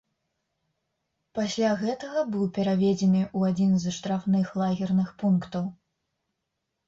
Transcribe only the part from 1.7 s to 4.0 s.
гэтага быў пераведзены ў адзін з